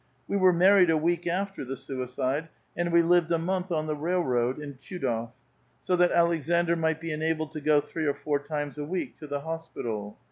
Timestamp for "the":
1.63-1.75, 3.85-3.95, 9.27-9.41